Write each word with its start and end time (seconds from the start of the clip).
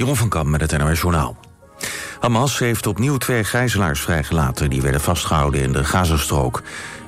Jeroen 0.00 0.16
van 0.16 0.28
Kam 0.28 0.50
met 0.50 0.60
het 0.60 0.78
NOS 0.78 1.00
Journaal. 1.00 1.36
Hamas 2.20 2.58
heeft 2.58 2.86
opnieuw 2.86 3.16
twee 3.16 3.44
gijzelaars 3.44 4.00
vrijgelaten... 4.00 4.70
die 4.70 4.82
werden 4.82 5.00
vastgehouden 5.00 5.60
in 5.60 5.72
de 5.72 5.84
Gazastrook. 5.84 6.62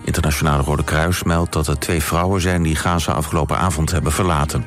Internationale 0.04 0.62
Rode 0.62 0.84
Kruis 0.84 1.22
meldt 1.22 1.52
dat 1.52 1.66
er 1.66 1.78
twee 1.78 2.02
vrouwen 2.02 2.40
zijn... 2.40 2.62
die 2.62 2.76
Gaza 2.76 3.12
afgelopen 3.12 3.58
avond 3.58 3.90
hebben 3.90 4.12
verlaten. 4.12 4.66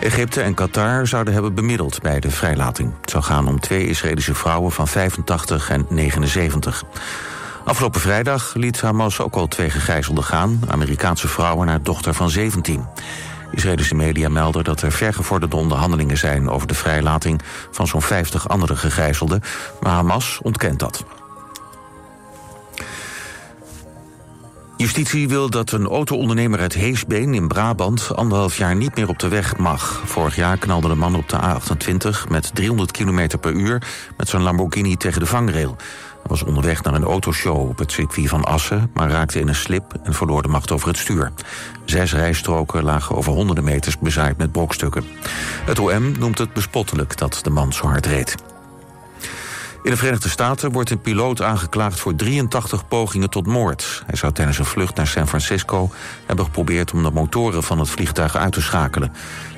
Egypte 0.00 0.42
en 0.42 0.54
Qatar 0.54 1.06
zouden 1.06 1.32
hebben 1.32 1.54
bemiddeld 1.54 2.00
bij 2.00 2.20
de 2.20 2.30
vrijlating. 2.30 2.92
Het 3.00 3.10
zou 3.10 3.22
gaan 3.22 3.48
om 3.48 3.60
twee 3.60 3.86
Israëlische 3.86 4.34
vrouwen 4.34 4.72
van 4.72 4.88
85 4.88 5.70
en 5.70 5.86
79. 5.88 6.84
Afgelopen 7.64 8.00
vrijdag 8.00 8.54
liet 8.54 8.80
Hamas 8.80 9.20
ook 9.20 9.34
al 9.34 9.48
twee 9.48 9.70
gegijzelden 9.70 10.24
gaan... 10.24 10.60
Amerikaanse 10.68 11.28
vrouwen 11.28 11.66
en 11.66 11.68
haar 11.68 11.82
dochter 11.82 12.14
van 12.14 12.30
17. 12.30 12.86
Israëlische 13.52 13.94
media 13.94 14.28
melden 14.28 14.64
dat 14.64 14.82
er 14.82 14.92
vergevorderde 14.92 15.56
onderhandelingen 15.56 16.18
zijn... 16.18 16.50
over 16.50 16.66
de 16.66 16.74
vrijlating 16.74 17.40
van 17.70 17.86
zo'n 17.86 18.02
50 18.02 18.48
andere 18.48 18.76
gegijzelden, 18.76 19.40
maar 19.80 19.92
Hamas 19.92 20.38
ontkent 20.42 20.78
dat. 20.78 21.04
Justitie 24.82 25.28
wil 25.28 25.50
dat 25.50 25.72
een 25.72 25.86
auto-ondernemer 25.86 26.60
uit 26.60 26.74
Heesbeen 26.74 27.34
in 27.34 27.48
Brabant... 27.48 28.10
anderhalf 28.14 28.56
jaar 28.56 28.76
niet 28.76 28.96
meer 28.96 29.08
op 29.08 29.18
de 29.18 29.28
weg 29.28 29.56
mag. 29.56 30.02
Vorig 30.04 30.36
jaar 30.36 30.56
knalde 30.56 30.88
de 30.88 30.94
man 30.94 31.14
op 31.14 31.28
de 31.28 31.36
A28 31.36 32.28
met 32.28 32.54
300 32.54 32.90
km 32.90 33.28
per 33.40 33.52
uur... 33.52 33.82
met 34.16 34.28
zijn 34.28 34.42
Lamborghini 34.42 34.96
tegen 34.96 35.20
de 35.20 35.26
vangrail. 35.26 35.76
Was 36.26 36.42
onderweg 36.42 36.82
naar 36.82 36.94
een 36.94 37.04
autoshow 37.04 37.68
op 37.68 37.78
het 37.78 37.92
circuit 37.92 38.28
van 38.28 38.44
Assen... 38.44 38.90
maar 38.94 39.10
raakte 39.10 39.40
in 39.40 39.48
een 39.48 39.54
slip 39.54 39.94
en 40.02 40.14
verloor 40.14 40.42
de 40.42 40.48
macht 40.48 40.70
over 40.70 40.88
het 40.88 40.96
stuur. 40.96 41.32
Zes 41.84 42.12
rijstroken 42.12 42.82
lagen 42.82 43.16
over 43.16 43.32
honderden 43.32 43.64
meters 43.64 43.98
bezaaid 43.98 44.36
met 44.36 44.52
brokstukken. 44.52 45.04
Het 45.64 45.78
OM 45.78 46.18
noemt 46.18 46.38
het 46.38 46.52
bespottelijk 46.52 47.16
dat 47.16 47.38
de 47.42 47.50
man 47.50 47.72
zo 47.72 47.86
hard 47.86 48.06
reed. 48.06 48.34
In 49.82 49.90
de 49.90 49.96
Verenigde 49.96 50.28
Staten 50.28 50.72
wordt 50.72 50.90
een 50.90 51.00
piloot 51.00 51.42
aangeklaagd 51.42 52.00
voor 52.00 52.14
83 52.14 52.88
pogingen 52.88 53.30
tot 53.30 53.46
moord. 53.46 54.02
Hij 54.06 54.16
zou 54.16 54.32
tijdens 54.32 54.58
een 54.58 54.64
vlucht 54.64 54.96
naar 54.96 55.06
San 55.06 55.28
Francisco 55.28 55.90
hebben 56.26 56.44
geprobeerd 56.44 56.92
om 56.92 57.02
de 57.02 57.10
motoren 57.10 57.62
van 57.62 57.78
het 57.78 57.88
vliegtuig 57.88 58.36
uit 58.36 58.52
te 58.52 58.60
schakelen. 58.60 59.12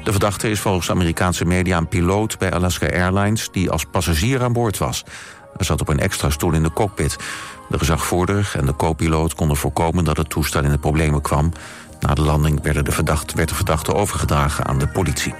De 0.04 0.10
verdachte 0.10 0.50
is 0.50 0.60
volgens 0.60 0.90
Amerikaanse 0.90 1.44
media 1.44 1.76
een 1.76 1.88
piloot 1.88 2.38
bij 2.38 2.52
Alaska 2.52 2.86
Airlines 2.86 3.48
die 3.50 3.70
als 3.70 3.84
passagier 3.84 4.42
aan 4.42 4.52
boord 4.52 4.78
was. 4.78 5.04
Hij 5.56 5.66
zat 5.66 5.80
op 5.80 5.88
een 5.88 6.00
extra 6.00 6.30
stoel 6.30 6.52
in 6.52 6.62
de 6.62 6.72
cockpit. 6.72 7.16
De 7.68 7.78
gezagvoerder 7.78 8.52
en 8.56 8.66
de 8.66 8.76
co-piloot 8.76 9.34
konden 9.34 9.56
voorkomen 9.56 10.04
dat 10.04 10.16
het 10.16 10.30
toestel 10.30 10.62
in 10.62 10.70
de 10.70 10.78
problemen 10.78 11.20
kwam. 11.20 11.52
Na 12.00 12.14
de 12.14 12.22
landing 12.22 12.62
werd 12.62 12.84
de 12.84 13.32
werd 13.34 13.48
de 13.48 13.54
verdachte 13.54 13.94
overgedragen 13.94 14.66
aan 14.66 14.78
de 14.78 14.88
politie. 14.88 15.34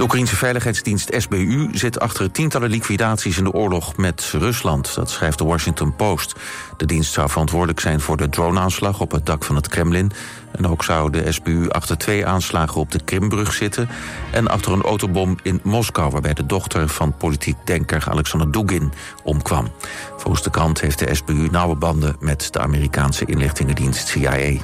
De 0.00 0.06
Oekraïnse 0.06 0.36
veiligheidsdienst 0.36 1.10
SBU 1.16 1.68
zit 1.72 2.00
achter 2.00 2.30
tientallen 2.30 2.70
liquidaties 2.70 3.38
in 3.38 3.44
de 3.44 3.52
oorlog 3.52 3.96
met 3.96 4.32
Rusland. 4.32 4.94
Dat 4.94 5.10
schrijft 5.10 5.38
de 5.38 5.44
Washington 5.44 5.96
Post. 5.96 6.34
De 6.76 6.86
dienst 6.86 7.12
zou 7.12 7.28
verantwoordelijk 7.28 7.80
zijn 7.80 8.00
voor 8.00 8.16
de 8.16 8.28
droneaanslag 8.28 9.00
op 9.00 9.10
het 9.10 9.26
dak 9.26 9.44
van 9.44 9.56
het 9.56 9.68
Kremlin. 9.68 10.12
En 10.52 10.66
ook 10.66 10.84
zou 10.84 11.10
de 11.10 11.32
SBU 11.32 11.68
achter 11.68 11.98
twee 11.98 12.26
aanslagen 12.26 12.80
op 12.80 12.90
de 12.90 13.04
Krimbrug 13.04 13.52
zitten... 13.52 13.88
en 14.32 14.48
achter 14.48 14.72
een 14.72 14.82
autobom 14.82 15.38
in 15.42 15.60
Moskou... 15.62 16.10
waarbij 16.10 16.34
de 16.34 16.46
dochter 16.46 16.88
van 16.88 17.16
politiek 17.16 17.56
denker 17.64 18.04
Alexander 18.08 18.50
Dugin 18.52 18.92
omkwam. 19.22 19.68
Volgens 20.16 20.42
de 20.42 20.50
krant 20.50 20.80
heeft 20.80 20.98
de 20.98 21.14
SBU 21.14 21.48
nauwe 21.50 21.76
banden 21.76 22.16
met 22.20 22.52
de 22.52 22.60
Amerikaanse 22.60 23.24
inlichtingendienst 23.24 24.08
CIA. 24.08 24.60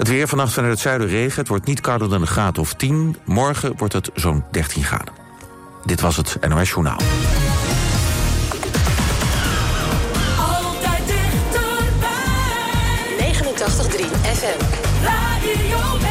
Het 0.00 0.08
weer 0.08 0.28
vannacht 0.28 0.52
vanuit 0.52 0.72
het 0.72 0.82
zuiden 0.82 1.06
regen. 1.08 1.38
Het 1.38 1.48
wordt 1.48 1.66
niet 1.66 1.80
kouder 1.80 2.08
dan 2.08 2.20
een 2.20 2.26
graad 2.26 2.58
of 2.58 2.74
10. 2.74 3.16
Morgen 3.24 3.76
wordt 3.76 3.92
het 3.92 4.10
zo'n 4.14 4.44
13 4.50 4.84
graden. 4.84 5.14
Dit 5.84 6.00
was 6.00 6.16
het 6.16 6.36
NOS 6.48 6.68
Journaal. 6.68 6.98
Altijd 10.38 11.06
dichterbij. 11.06 12.12
89.3 13.18 14.04
FM. 14.22 14.64
Radio 15.04 16.09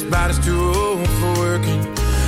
his 0.00 0.10
body's 0.10 0.38
too 0.38 0.58
old 0.58 1.08
for 1.20 1.32
working. 1.40 1.82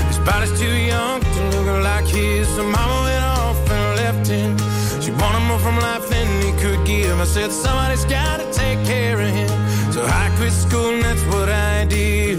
His 0.09 0.19
body's 0.19 0.53
too 0.61 0.77
young 0.93 1.21
to 1.21 1.41
look 1.57 1.83
like 1.83 2.07
his. 2.07 2.47
So 2.49 2.63
mama 2.65 2.97
went 3.09 3.25
off 3.25 3.71
and 3.71 3.97
left 3.97 4.27
him. 4.29 4.59
She 5.01 5.11
wanted 5.13 5.45
more 5.49 5.59
from 5.59 5.77
life 5.79 6.07
than 6.11 6.29
he 6.43 6.53
could 6.61 6.85
give. 6.87 7.19
I 7.19 7.25
said, 7.25 7.51
somebody's 7.51 8.05
gotta 8.05 8.45
take 8.53 8.85
care 8.85 9.19
of 9.19 9.31
him. 9.31 9.49
So 9.93 10.05
I 10.05 10.31
quit 10.37 10.53
school 10.53 10.91
and 10.95 11.03
that's 11.03 11.25
what 11.33 11.49
I 11.49 11.87
did. 11.87 12.39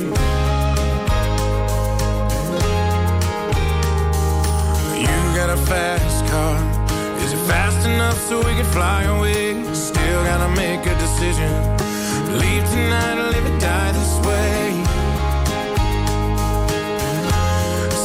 You 5.04 5.16
got 5.40 5.50
a 5.50 5.60
fast 5.72 6.26
car. 6.32 6.58
Is 7.24 7.34
it 7.34 7.44
fast 7.48 7.88
enough 7.88 8.20
so 8.30 8.38
we 8.38 8.54
can 8.60 8.66
fly 8.66 9.04
away? 9.04 9.64
Still 9.74 10.24
gotta 10.26 10.50
make 10.56 10.86
a 10.86 10.96
decision. 11.06 11.52
Leave 12.38 12.66
tonight 12.70 13.18
or 13.18 13.32
live 13.32 13.46
or 13.52 13.60
die 13.60 13.92
this 13.94 14.28
way. 14.28 14.63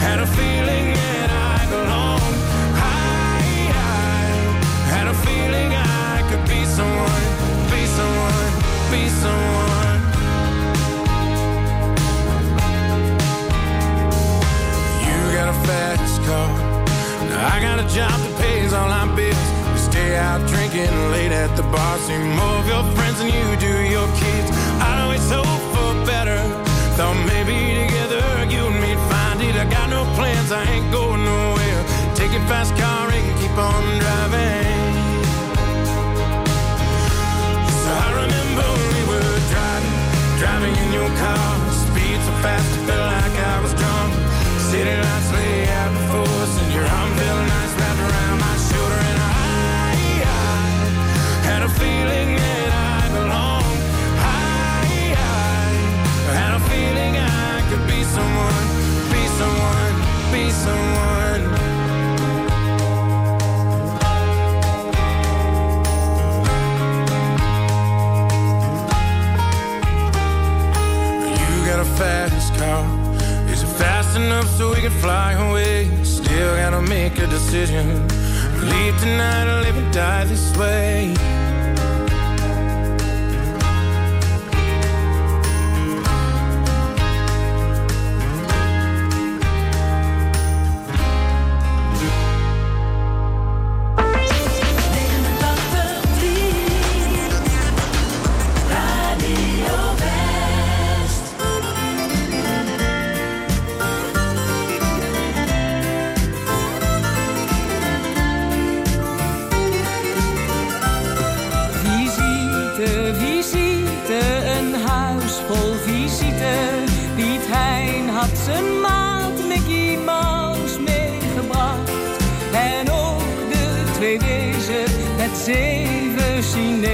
had 0.06 0.20
a 0.20 0.28
feeling 0.28 0.94
that 0.94 1.30
I 1.34 1.66
belonged. 1.74 2.38
I, 2.78 3.66
I 3.74 4.88
had 4.94 5.08
a 5.08 5.16
feeling 5.26 5.70
I 5.74 6.22
could 6.30 6.46
be 6.48 6.62
someone, 6.66 7.26
be 7.74 7.82
someone, 7.98 8.54
be 8.94 9.10
someone. 9.24 10.00
You 15.02 15.18
got 15.34 15.50
a 15.50 15.58
fast 15.66 16.22
car. 16.28 16.50
I 17.54 17.60
got 17.60 17.80
a 17.80 17.88
job 17.96 18.18
that 18.22 18.34
pays 18.40 18.72
all 18.72 18.88
my 18.88 19.16
bills. 19.16 19.35
Out 20.16 20.48
drinking 20.48 20.96
late 21.12 21.34
at 21.34 21.56
the 21.58 21.64
bar. 21.64 21.98
See 22.00 22.18
more 22.18 22.58
of 22.64 22.68
your 22.68 22.84
friends 22.96 23.20
than 23.20 23.28
you 23.28 23.46
do 23.60 23.74
your 23.84 24.08
kids. 24.16 24.48
I 24.80 25.04
always 25.04 25.28
hope 25.30 25.64
for 25.76 25.92
better. 26.08 26.40
Thought 26.96 27.20
maybe 27.28 27.56
together 27.84 28.24
you 28.48 28.64
and 28.64 28.80
me'd 28.80 29.02
find 29.12 29.42
it. 29.44 29.56
I 29.60 29.66
got 29.68 29.90
no 29.90 30.08
plans, 30.16 30.52
I 30.52 30.64
ain't 30.64 30.90
going 30.92 31.24
nowhere. 31.24 31.82
Take 32.16 32.32
your 32.32 32.46
fast 32.48 32.72
car 32.80 33.12
and 33.12 33.28
keep 33.40 33.56
on 33.60 33.84
driving. 34.00 34.96
So 37.84 37.90
I 37.92 38.08
remember 38.24 38.68
we 38.96 39.02
were 39.12 39.36
driving, 39.52 39.98
driving 40.40 40.76
in 40.80 40.90
your 40.96 41.12
car. 41.20 41.48
Speed 41.92 42.18
so 42.24 42.34
fast, 42.40 42.70
it 42.72 42.84
felt 42.88 43.06
like 43.20 43.36
I 43.36 43.56
was 43.60 43.74
drunk. 43.76 44.12
City 44.72 44.96
lights 44.96 45.30
lay 45.36 45.68
out 45.76 45.92
before 45.92 46.32
us, 46.40 46.54
and 46.64 46.72
your 46.72 46.88
arm 46.88 47.12
felt 47.20 47.44
nice 47.52 47.65
Leave 77.56 79.00
tonight 79.00 79.48
or 79.48 79.62
live 79.62 79.78
and 79.78 79.94
die 79.94 80.26
this 80.26 80.56
way. 80.58 81.35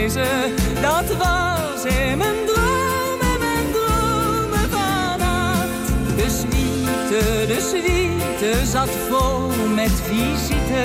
Dat 0.02 1.18
was 1.18 1.86
in 1.86 2.18
mijn 2.18 2.36
droom 2.46 3.20
en 3.22 3.40
mijn 3.40 3.72
dromen 3.72 4.70
vannacht. 4.70 5.88
De 6.16 6.30
suite, 6.30 7.46
de 7.48 7.60
suite 7.70 8.66
zat 8.66 8.90
vol 9.10 9.48
met 9.76 9.92
visite. 9.92 10.84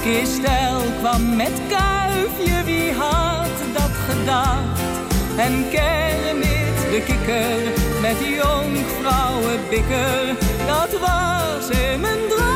Christel 0.00 0.80
kwam 0.98 1.36
met 1.36 1.60
kuifje, 1.68 2.64
wie 2.64 2.92
had 2.92 3.48
dat 3.72 3.90
gedacht? 4.08 4.80
En 5.36 5.64
Kermit 5.70 6.90
de 6.90 7.02
kikker 7.06 7.72
met 8.00 8.16
jonkvrouwenbikker. 8.18 10.34
Dat 10.66 11.00
was 11.00 11.68
in 11.78 12.00
mijn 12.00 12.18
droom 12.28 12.53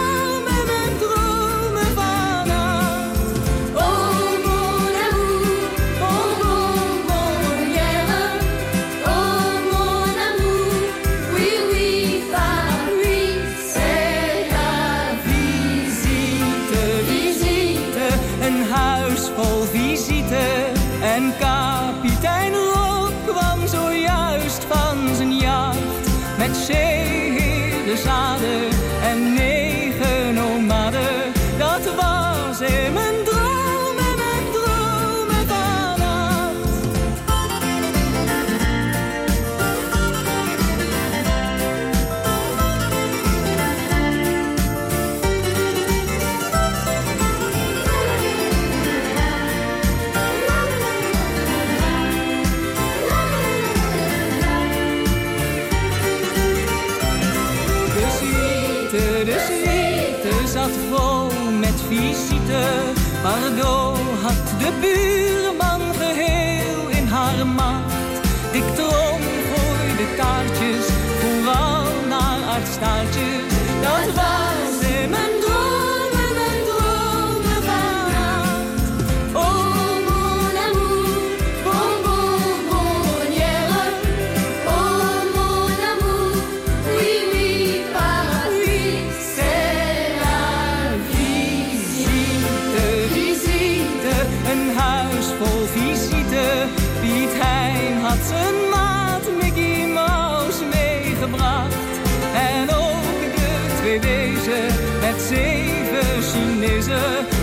closer 106.88 107.37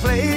place 0.00 0.29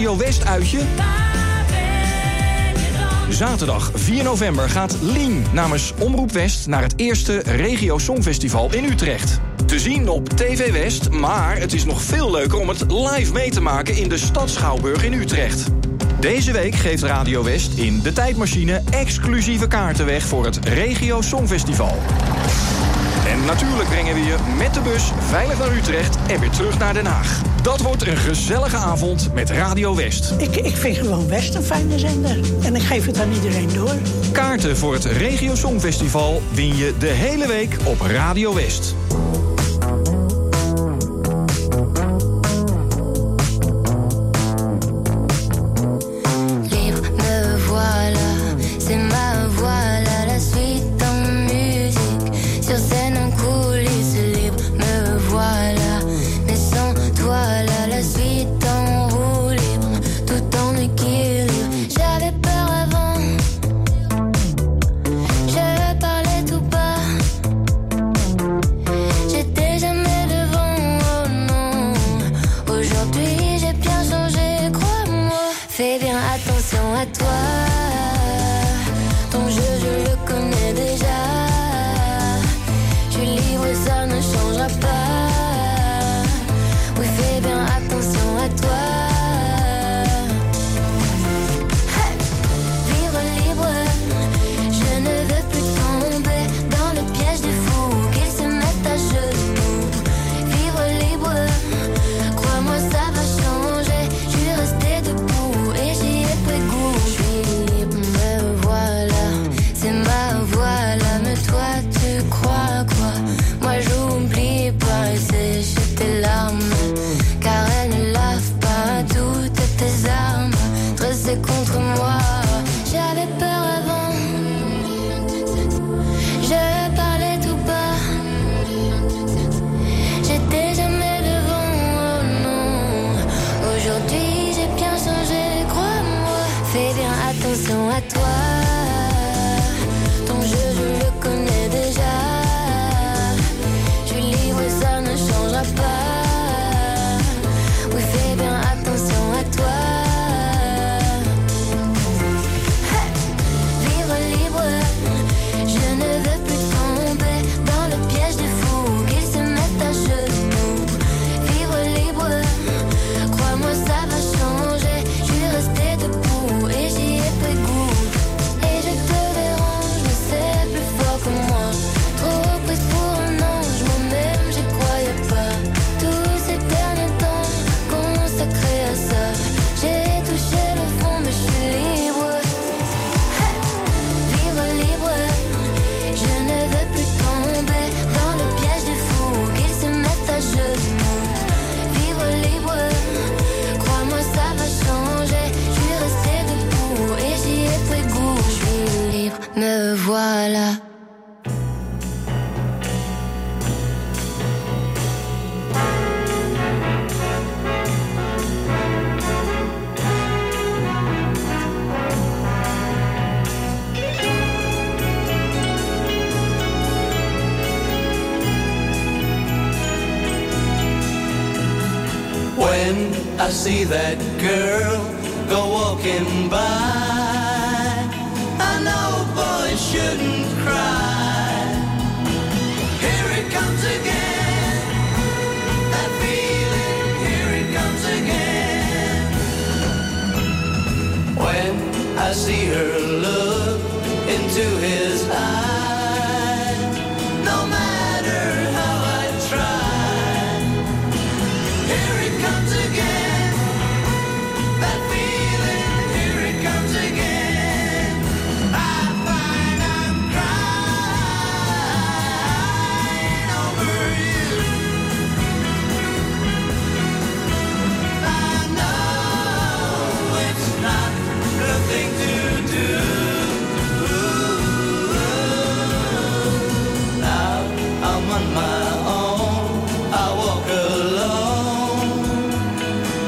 Radio 0.00 0.18
West 0.18 0.44
uitje? 0.44 0.80
Zaterdag 3.28 3.90
4 3.94 4.24
november 4.24 4.68
gaat 4.68 4.96
Lien 5.00 5.44
namens 5.52 5.92
Omroep 5.98 6.32
West 6.32 6.66
naar 6.66 6.82
het 6.82 6.92
eerste 6.96 7.38
Regio 7.38 7.98
Songfestival 7.98 8.74
in 8.74 8.84
Utrecht. 8.84 9.40
Te 9.66 9.78
zien 9.78 10.08
op 10.08 10.28
TV 10.28 10.72
West, 10.72 11.10
maar 11.10 11.58
het 11.58 11.72
is 11.72 11.84
nog 11.84 12.02
veel 12.02 12.30
leuker 12.30 12.58
om 12.58 12.68
het 12.68 12.92
live 12.92 13.32
mee 13.32 13.50
te 13.50 13.60
maken 13.60 13.96
in 13.96 14.08
de 14.08 14.18
Stad 14.18 14.50
Schouwburg 14.50 15.04
in 15.04 15.12
Utrecht. 15.12 15.68
Deze 16.20 16.52
week 16.52 16.74
geeft 16.74 17.02
Radio 17.02 17.44
West 17.44 17.72
in 17.72 18.02
de 18.02 18.12
tijdmachine 18.12 18.82
exclusieve 18.90 19.66
kaarten 19.66 20.06
weg 20.06 20.22
voor 20.22 20.44
het 20.44 20.58
Regio 20.64 21.20
Songfestival. 21.20 21.96
En 23.26 23.44
natuurlijk 23.44 23.88
brengen 23.88 24.14
we 24.14 24.20
je 24.20 24.36
met 24.58 24.74
de 24.74 24.80
bus 24.80 25.12
veilig 25.18 25.58
naar 25.58 25.72
Utrecht 25.72 26.16
en 26.26 26.40
weer 26.40 26.50
terug 26.50 26.78
naar 26.78 26.94
Den 26.94 27.06
Haag. 27.06 27.49
Dat 27.62 27.80
wordt 27.80 28.06
een 28.06 28.16
gezellige 28.16 28.76
avond 28.76 29.34
met 29.34 29.50
Radio 29.50 29.96
West. 29.96 30.34
Ik, 30.38 30.56
ik 30.56 30.76
vind 30.76 30.96
gewoon 30.96 31.28
West 31.28 31.54
een 31.54 31.62
fijne 31.62 31.98
zender. 31.98 32.38
En 32.62 32.76
ik 32.76 32.82
geef 32.82 33.06
het 33.06 33.20
aan 33.20 33.32
iedereen 33.32 33.68
door. 33.74 33.94
Kaarten 34.32 34.76
voor 34.76 34.92
het 34.92 35.04
Regio 35.04 35.54
Songfestival 35.54 36.42
win 36.52 36.76
je 36.76 36.94
de 36.98 37.06
hele 37.06 37.46
week 37.46 37.76
op 37.84 38.00
Radio 38.00 38.54
West. 38.54 38.94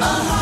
A 0.03 0.42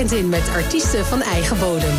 weekend 0.00 0.24
in 0.24 0.28
met 0.28 0.48
artiesten 0.48 1.06
van 1.06 1.22
eigen 1.22 1.58
bodem. 1.58 1.94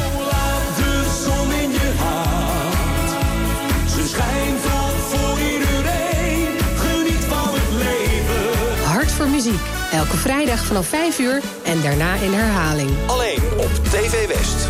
Hart 8.83 9.11
voor 9.11 9.27
muziek. 9.27 9.59
Elke 9.91 10.17
vrijdag 10.17 10.65
vanaf 10.65 10.87
5 10.87 11.19
uur 11.19 11.41
en 11.63 11.81
daarna 11.81 12.15
in 12.15 12.33
herhaling. 12.33 12.89
Alleen 13.07 13.39
op 13.57 13.71
TV 13.83 14.27
West. 14.27 14.69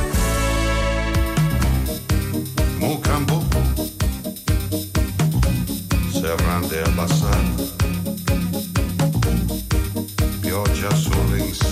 Mo. 2.79 2.99
campo 2.99 3.43
se 6.13 6.35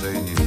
rende 0.03 0.38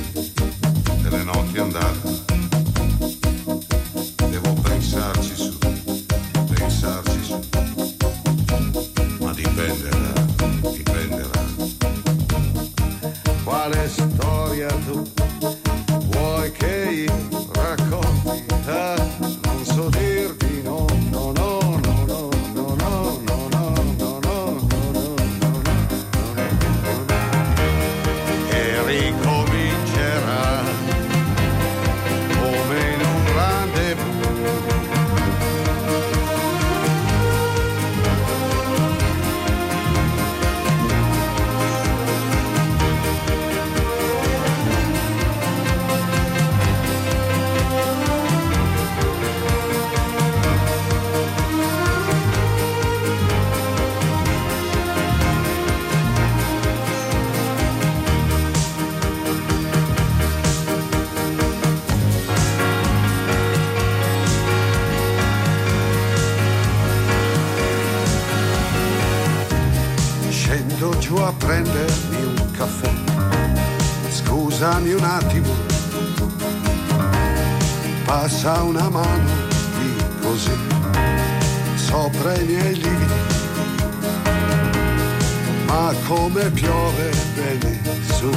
addosso 88.23 88.31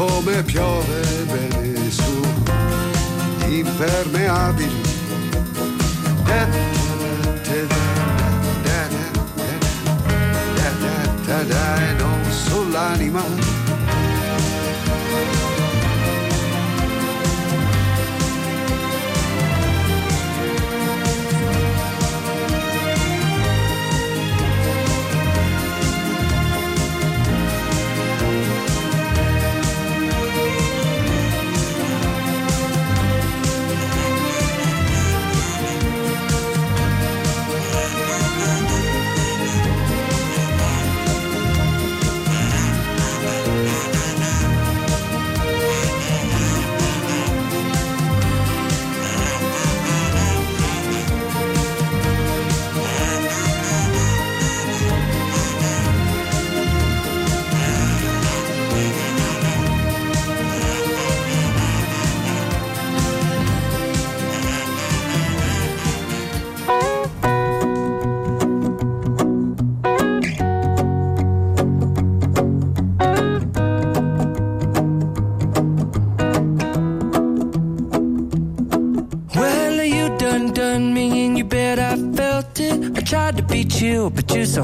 come 0.07 0.43
piove 0.43 1.01
bene 1.27 1.91
su 1.91 2.23
impermeabili. 3.47 4.91
Non 11.99 12.21
sull'anima 12.31 13.52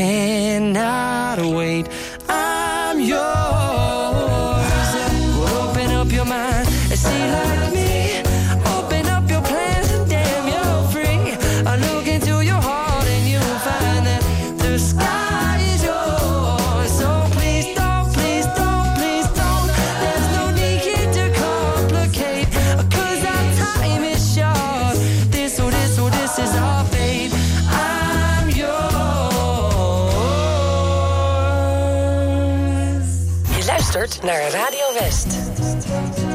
cannot 0.00 1.38
wait. 1.54 1.86
Naar 34.22 34.50
Radio 34.50 34.92
West. 35.00 36.29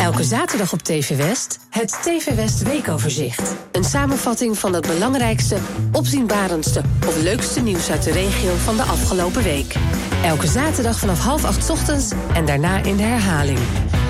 Elke 0.00 0.24
zaterdag 0.24 0.72
op 0.72 0.82
TV 0.82 1.16
West 1.16 1.58
het 1.70 1.98
TV 2.02 2.34
West 2.34 2.62
Weekoverzicht. 2.62 3.54
Een 3.72 3.84
samenvatting 3.84 4.58
van 4.58 4.72
het 4.72 4.86
belangrijkste, 4.86 5.56
opzienbarendste 5.92 6.82
of 7.06 7.22
leukste 7.22 7.60
nieuws 7.60 7.90
uit 7.90 8.02
de 8.02 8.12
regio 8.12 8.54
van 8.54 8.76
de 8.76 8.82
afgelopen 8.82 9.42
week. 9.42 9.74
Elke 10.24 10.46
zaterdag 10.46 10.98
vanaf 10.98 11.20
half 11.20 11.44
acht 11.44 11.70
ochtends 11.70 12.12
en 12.34 12.46
daarna 12.46 12.82
in 12.82 12.96
de 12.96 13.02
herhaling. 13.02 13.58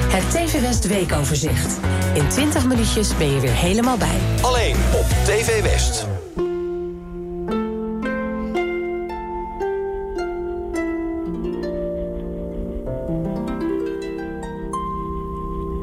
Het 0.08 0.30
TV 0.30 0.60
West 0.60 0.86
Weekoverzicht. 0.86 1.78
In 2.14 2.28
20 2.28 2.66
minuutjes 2.66 3.16
ben 3.16 3.30
je 3.30 3.40
weer 3.40 3.54
helemaal 3.54 3.96
bij. 3.96 4.18
Alleen 4.42 4.76
op 4.94 5.06
TV 5.24 5.62
West. 5.62 6.15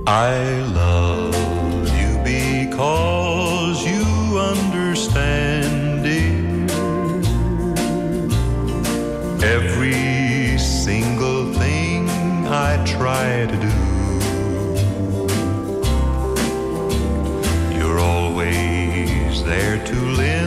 I 0.05 0.59
love 0.75 1.33
you 1.97 2.17
because 2.25 3.85
you 3.85 4.37
understand 4.37 6.05
it. 6.05 6.71
Every 9.41 10.57
single 10.57 11.53
thing 11.53 12.09
I 12.47 12.83
try 12.85 13.45
to 13.45 13.57
do. 13.57 13.73
You're 17.77 17.99
always 17.99 19.41
there 19.45 19.81
to 19.85 19.95
lend 19.95 20.42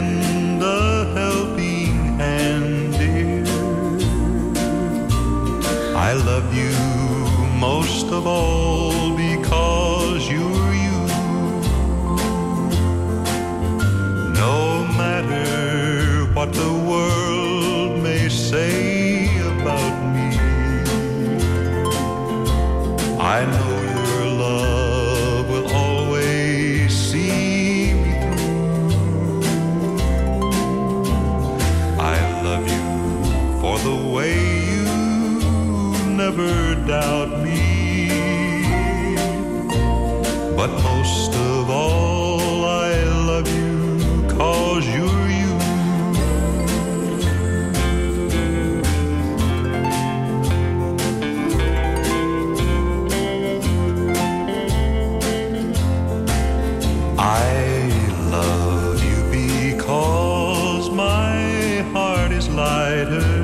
brighter 63.05 63.36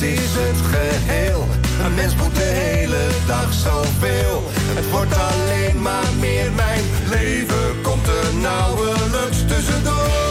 het 0.00 0.08
is 0.08 0.30
het 0.32 0.60
geheel. 0.60 1.46
Een 1.84 1.94
mens 1.94 2.14
moet 2.16 2.34
de 2.34 2.40
hele 2.40 3.06
dag 3.26 3.52
zoveel. 3.52 4.42
Het 4.74 4.90
wordt 4.90 5.14
alleen 5.14 5.82
maar 5.82 6.12
meer 6.18 6.52
mijn 6.52 6.84
leven. 7.10 7.80
Komt 7.82 8.06
er 8.06 8.34
nauwelijks 8.34 9.38
tussendoor. 9.48 10.29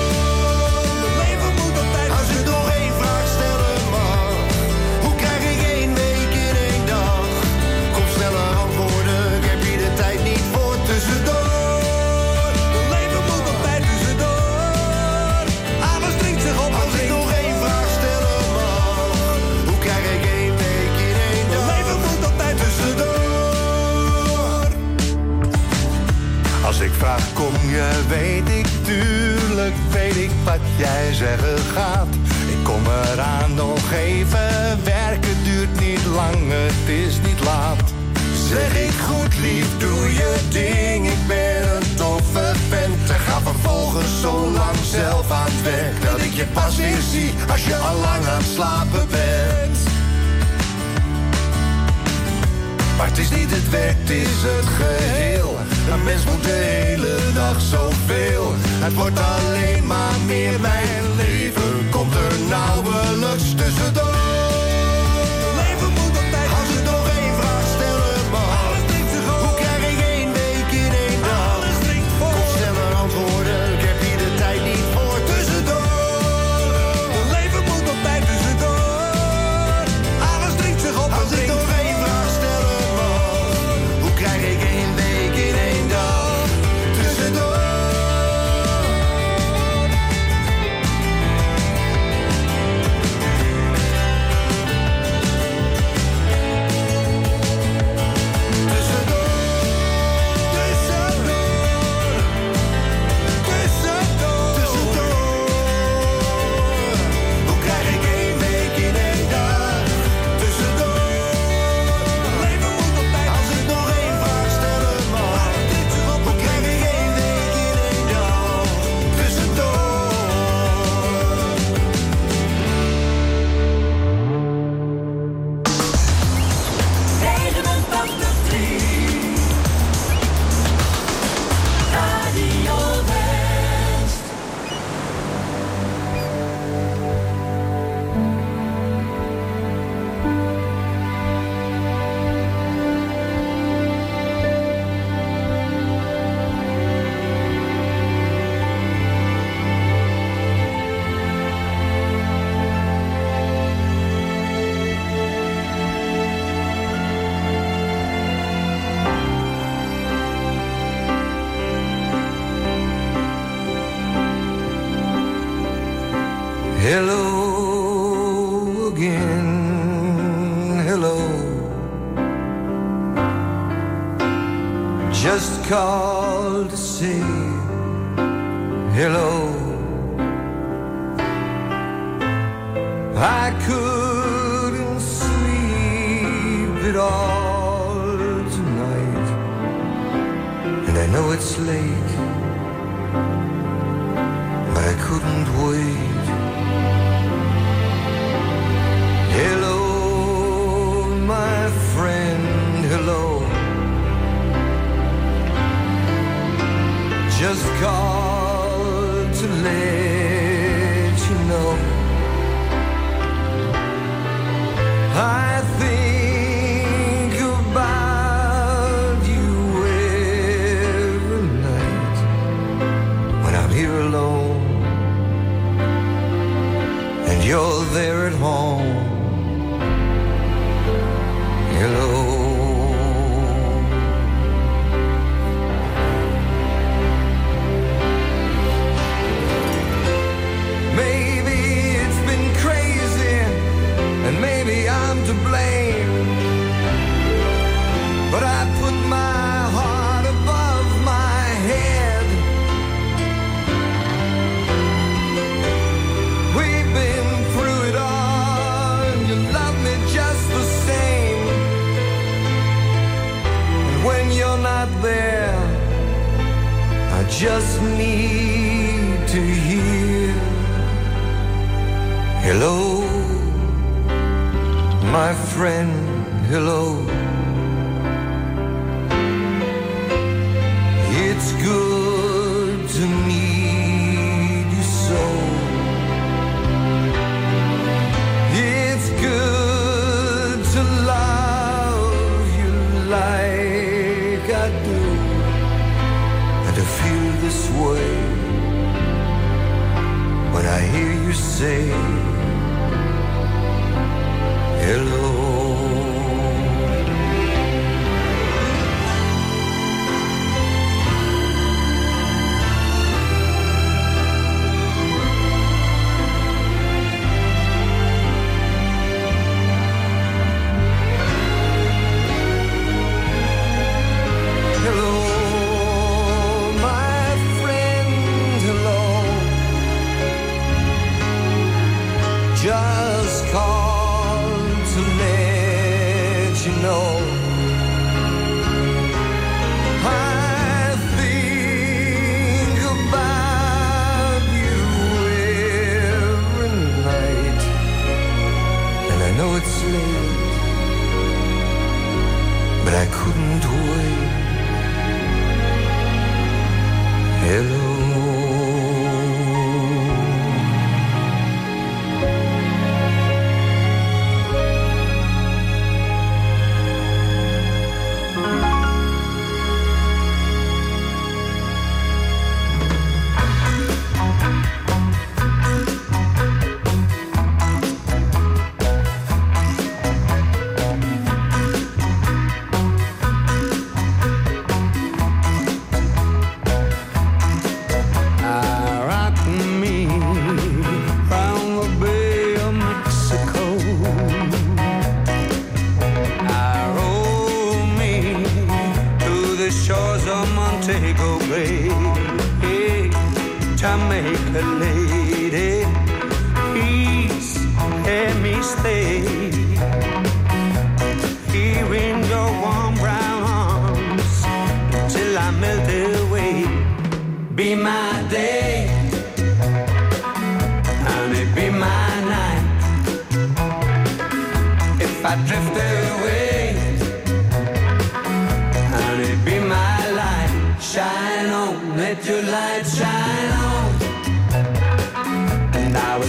Je, 27.70 28.04
weet 28.08 28.50
ik, 28.50 28.68
tuurlijk 28.84 29.76
weet 29.92 30.16
ik 30.16 30.30
wat 30.44 30.60
jij 30.78 31.14
zeggen 31.14 31.58
gaat. 31.58 32.08
Ik 32.48 32.64
kom 32.64 32.82
eraan 33.12 33.54
nog 33.54 33.92
even 33.92 34.84
werken, 34.84 35.44
duurt 35.44 35.80
niet 35.80 36.06
lang, 36.06 36.52
het 36.52 36.90
is 36.90 37.20
niet 37.28 37.44
laat. 37.44 37.94
Zeg 38.50 38.76
ik 38.76 38.94
goed 39.10 39.40
lief, 39.42 39.78
doe 39.78 40.14
je 40.14 40.36
ding, 40.50 41.08
ik 41.08 41.28
ben 41.28 41.76
een 41.76 41.96
toffe 41.96 42.54
vent. 42.70 43.10
En 43.10 43.20
ga 43.20 43.40
vervolgens 43.42 44.22
zo 44.22 44.52
lang 44.52 44.78
zelf 44.92 45.32
aan 45.32 45.46
het 45.46 45.64
werk, 45.64 46.02
dat 46.02 46.22
ik 46.22 46.34
je 46.34 46.46
pas 46.54 46.76
weer 46.76 47.02
zie 47.12 47.34
als 47.52 47.66
je 47.66 47.76
al 47.76 47.96
lang 47.96 48.26
aan 48.26 48.38
het 48.38 48.52
slapen 48.54 49.08
bent. 49.10 49.78
Maar 52.98 53.08
het 53.08 53.18
is 53.18 53.30
niet 53.30 53.52
het 53.52 53.70
werk, 53.70 53.96
het 54.00 54.10
is 54.10 54.42
het 54.42 54.66
geheel. 54.66 55.59
Een 55.92 56.04
mens 56.04 56.26
moet 56.26 56.44
de 56.44 56.50
hele 56.50 57.18
dag 57.34 57.62
zoveel. 57.62 58.54
Het 58.58 58.94
wordt 58.94 59.20
alleen 59.20 59.88
maar 59.88 60.20
meer 60.26 60.60
mijn 60.60 61.16
leven. 61.16 61.90
Komt 61.90 62.14
er 62.14 62.40
nauwelijks 62.50 63.54
tussendoor. 63.56 64.19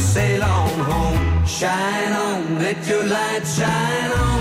sail 0.00 0.42
on 0.42 0.80
home. 0.90 1.46
Shine 1.46 2.12
on, 2.12 2.58
let 2.58 2.86
your 2.88 3.04
light 3.04 3.44
shine 3.46 4.12
on. 4.26 4.40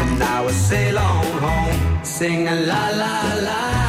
And 0.00 0.22
I 0.22 0.40
will 0.44 0.50
sail 0.68 0.98
on 0.98 1.26
home, 1.46 2.04
sing 2.04 2.48
a 2.48 2.54
la 2.54 2.88
la 3.02 3.34
la. 3.46 3.79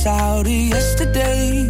Us 0.00 0.06
out 0.06 0.46
of 0.46 0.52
yesterday. 0.52 1.68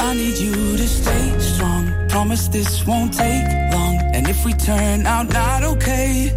I 0.00 0.14
need 0.14 0.36
you 0.38 0.76
to 0.76 0.88
stay 0.88 1.38
strong. 1.38 1.92
Promise 2.08 2.48
this 2.48 2.86
won't 2.86 3.12
take 3.14 3.46
long. 3.72 3.96
And 4.14 4.28
if 4.28 4.44
we 4.44 4.52
turn 4.52 5.06
out 5.06 5.28
not 5.32 5.62
okay, 5.62 6.32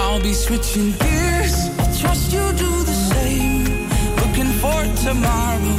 I'll 0.00 0.20
be 0.20 0.32
switching 0.32 0.92
gears. 1.02 1.54
I 1.78 1.84
trust 2.00 2.32
you 2.32 2.44
do 2.64 2.72
the 2.90 2.98
same. 3.12 3.88
Looking 4.20 4.52
for 4.62 4.80
tomorrow, 5.06 5.76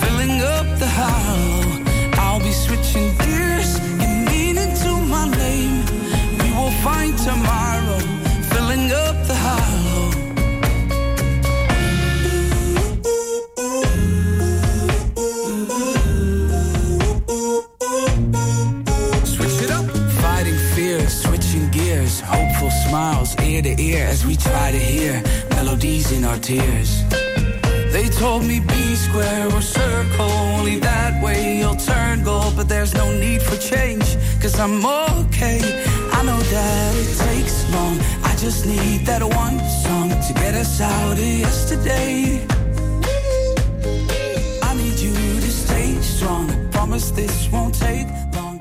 filling 0.00 0.40
up 0.56 0.66
the 0.78 0.90
hollow. 1.00 1.82
I'll 2.22 2.40
be 2.40 2.52
switching 2.52 3.08
gears. 3.18 3.70
You 4.00 4.08
mean 4.30 4.58
into 4.58 4.92
my 5.14 5.28
name. 5.44 5.84
We 6.40 6.48
will 6.58 6.76
find 6.86 7.16
tomorrow, 7.18 7.65
cause 34.56 34.60
I'm 34.60 34.84
okay. 35.26 35.60
I 36.12 36.22
know 36.24 36.38
that 36.38 36.94
it 36.96 37.18
takes 37.18 37.70
long, 37.72 37.98
I 38.22 38.34
just 38.36 38.66
need 38.66 39.06
that 39.06 39.22
one 39.22 39.58
song 39.84 40.08
to 40.08 40.32
get 40.34 40.54
us 40.54 40.80
out 40.80 41.12
of 41.12 41.18
yesterday. 41.18 42.40
I 44.62 44.74
need 44.74 44.98
you 44.98 45.14
to 45.40 45.50
stay 45.50 46.00
strong, 46.00 46.48
promise 46.70 47.10
this 47.10 47.50
won't 47.50 47.78
take 47.78 48.08
long. 48.34 48.56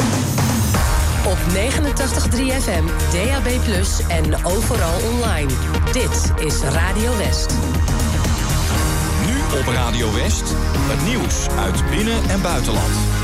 Op 1.26 1.38
89.3 1.54 2.52
FM, 2.64 2.86
DAB+, 3.12 3.48
en 4.08 4.46
overal 4.46 5.00
online. 5.12 5.52
Dit 5.92 6.46
is 6.46 6.60
Radio 6.62 7.18
West. 7.18 7.54
Nu 9.26 9.60
op 9.60 9.68
Radio 9.68 10.14
West, 10.14 10.56
het 10.92 11.08
nieuws 11.08 11.48
uit 11.58 11.90
binnen- 11.90 12.30
en 12.30 12.42
buitenland. 12.42 13.15